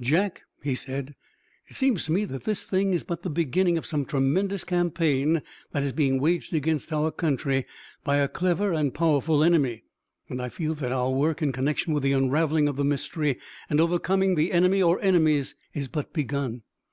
"Jack," 0.00 0.42
he 0.62 0.76
said, 0.76 1.16
"it 1.66 1.74
seems 1.74 2.04
to 2.04 2.12
me 2.12 2.24
that 2.24 2.44
this 2.44 2.62
thing 2.64 2.92
is 2.94 3.02
but 3.02 3.24
the 3.24 3.28
beginning 3.28 3.76
of 3.76 3.84
some 3.84 4.04
tremendous 4.04 4.62
campaign 4.62 5.42
that 5.72 5.82
is 5.82 5.92
being 5.92 6.20
waged 6.20 6.54
against 6.54 6.92
our 6.92 7.10
country 7.10 7.66
by 8.04 8.18
a 8.18 8.28
clever 8.28 8.72
and 8.72 8.94
powerful 8.94 9.42
enemy. 9.42 9.82
And 10.28 10.40
I 10.40 10.48
feel 10.48 10.74
that 10.74 10.92
our 10.92 11.10
work 11.10 11.42
in 11.42 11.50
connection 11.50 11.92
with 11.92 12.04
the 12.04 12.12
unraveling 12.12 12.68
of 12.68 12.76
the 12.76 12.84
mystery 12.84 13.40
and 13.68 13.80
overcoming 13.80 14.36
the 14.36 14.52
enemy 14.52 14.80
or 14.80 15.00
enemies 15.02 15.56
is 15.74 15.88
but 15.88 16.12
begun. 16.12 16.62